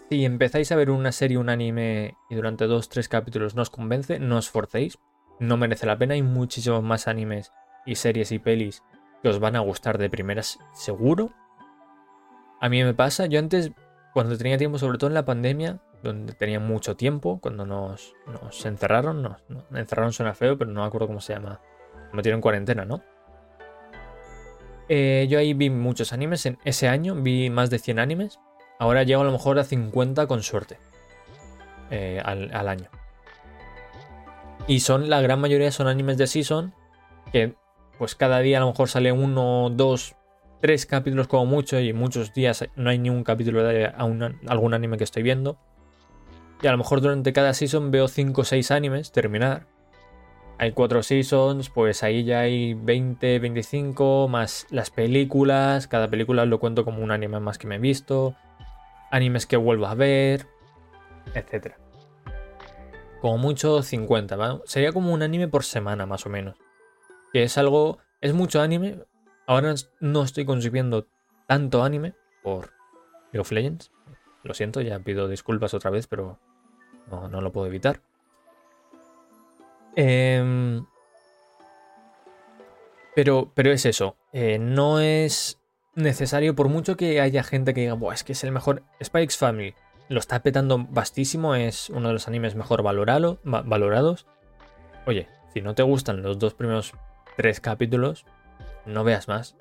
[0.09, 3.69] Si empezáis a ver una serie, un anime y durante dos, tres capítulos no os
[3.69, 4.97] convence, no os forcéis.
[5.39, 6.13] No merece la pena.
[6.13, 7.51] Hay muchísimos más animes
[7.85, 8.83] y series y pelis
[9.21, 11.31] que os van a gustar de primeras, seguro.
[12.59, 13.71] A mí me pasa, yo antes,
[14.13, 18.13] cuando tenía tiempo, sobre todo en la pandemia, donde tenía mucho tiempo, cuando nos,
[18.65, 19.37] encerraron, nos,
[19.73, 21.59] encerraron suena feo, pero no me acuerdo cómo se llama.
[22.09, 23.03] Me metieron en cuarentena, ¿no?
[24.93, 26.45] Eh, yo ahí vi muchos animes.
[26.45, 28.41] En ese año vi más de 100 animes.
[28.77, 30.79] Ahora llego a lo mejor a 50 con suerte.
[31.91, 32.89] Eh, al, año.
[34.67, 36.73] Y son, la gran mayoría son animes de season.
[37.31, 37.55] Que
[37.97, 40.17] pues cada día a lo mejor sale uno, dos,
[40.59, 41.79] tres capítulos como mucho.
[41.79, 45.57] Y muchos días no hay ni un capítulo de algún anime que estoy viendo.
[46.61, 49.67] Y a lo mejor durante cada season veo 5 o 6 animes terminar
[50.61, 55.87] hay cuatro seasons, pues ahí ya hay 20, 25, más las películas.
[55.87, 58.35] Cada película lo cuento como un anime más que me he visto.
[59.09, 60.45] Animes que vuelvo a ver,
[61.33, 61.73] etc.
[63.21, 64.59] Como mucho 50, ¿vale?
[64.65, 66.59] Sería como un anime por semana, más o menos.
[67.33, 67.97] Que es algo.
[68.21, 68.99] Es mucho anime.
[69.47, 71.07] Ahora no estoy consumiendo
[71.47, 72.69] tanto anime por
[73.31, 73.91] League of Legends.
[74.43, 76.37] Lo siento, ya pido disculpas otra vez, pero
[77.09, 77.99] no lo puedo evitar.
[79.95, 80.85] Em,
[83.15, 84.15] pero, pero es eso.
[84.33, 85.59] Eh, no es
[85.95, 88.83] necesario, por mucho que haya gente que diga, es que es el mejor.
[89.03, 89.75] Spikes Family
[90.09, 94.27] lo está petando bastísimo, es uno de los animes mejor valorados.
[95.05, 96.93] Oye, si no te gustan los dos primeros
[97.37, 98.25] tres capítulos,
[98.85, 99.55] no veas más.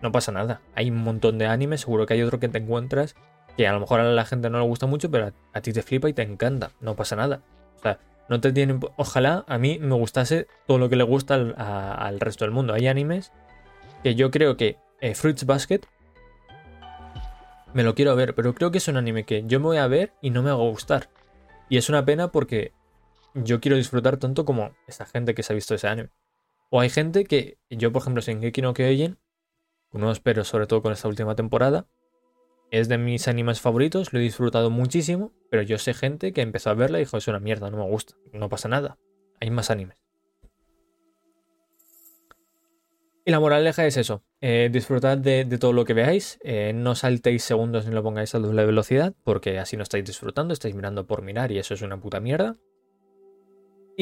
[0.00, 0.62] No pasa nada.
[0.74, 3.14] Hay un montón de animes, seguro que hay otro que te encuentras
[3.56, 5.82] que a lo mejor a la gente no le gusta mucho, pero a, ti te
[5.82, 7.42] flipa y te encanta, no pasa nada.
[7.76, 7.98] O sea,
[8.30, 8.80] no te tienen...
[8.96, 12.72] Ojalá a mí me gustase todo lo que le gusta al, resto del mundo.
[12.72, 13.32] Hay animes
[14.04, 15.80] que yo creo que eh, Fruits Basket
[17.74, 19.88] me lo quiero ver, pero creo que es un anime que yo me voy a
[19.88, 21.10] ver y no me a gustar.
[21.68, 22.72] Y es una pena porque
[23.34, 26.10] yo quiero disfrutar tanto como esa gente que se ha visto ese anime.
[26.70, 29.18] O hay gente que, yo por ejemplo, sin no que oyen,
[29.90, 31.88] uno espero sobre todo con esta última temporada,
[32.70, 36.70] es de mis animes favoritos, lo he disfrutado muchísimo, pero yo sé gente que empezó
[36.70, 38.98] a verla y dijo, es una mierda, no me gusta, no pasa nada,
[39.40, 39.98] hay más animes.
[43.24, 47.44] Y la moraleja es eso, eh, disfrutad de, todo lo que veáis, eh, no saltéis
[47.44, 51.22] segundos ni lo pongáis a doble velocidad, porque así no estáis disfrutando, estáis mirando por
[51.22, 52.56] mirar y eso es una puta mierda.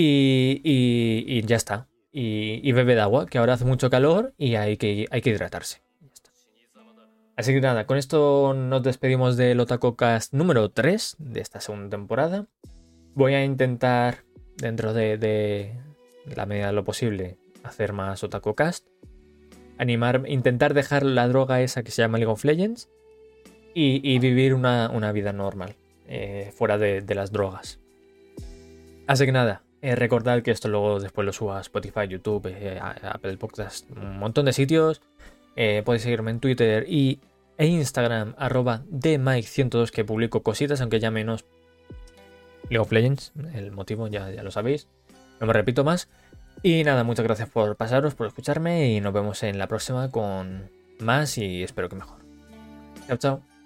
[0.01, 1.89] Y, ya está.
[2.13, 5.31] Y, y bebe de agua, que ahora hace mucho calor y hay que, hay que
[5.31, 5.83] hidratarse.
[7.39, 11.89] Así que nada, con esto nos despedimos del Otaku Cast número 3 de esta segunda
[11.89, 12.49] temporada.
[13.15, 14.25] Voy a intentar,
[14.57, 15.79] dentro de,
[16.35, 18.89] la medida de lo posible, hacer más Otaku Cast.
[19.79, 22.89] Animar, intentar dejar la droga esa que se llama League of Legends
[23.73, 25.77] y, vivir una, vida normal,
[26.09, 27.79] eh, fuera de, las drogas.
[29.07, 32.81] Así que nada, eh, recordad que esto luego después lo suba a Spotify, YouTube, eh,
[32.81, 35.03] Apple Podcast, un montón de sitios.
[35.85, 37.21] podéis seguirme en Twitter y
[37.59, 41.45] e Instagram arroba dmike102 que publico cositas, aunque ya menos
[42.71, 44.89] League of Legends, el motivo ya, ya lo sabéis,
[45.41, 46.09] no me repito más.
[46.63, 50.71] Y nada, muchas gracias por pasaros, por escucharme y nos vemos en la próxima con
[50.99, 52.19] más y espero que mejor.
[53.07, 53.58] Chao, chao.